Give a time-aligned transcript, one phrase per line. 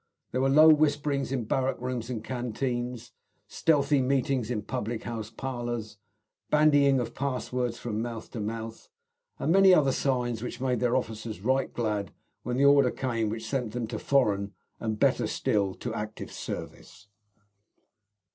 [0.31, 3.11] There were low whisperings in barrack rooms and canteens,
[3.47, 5.99] stealthy meetings in public house parlours,
[6.49, 8.89] bandying of passwords from mouth to mouth,
[9.37, 12.11] and many other signs which made their officers right glad
[12.41, 17.05] when the order came which sent them to foreign, and better still, to active service.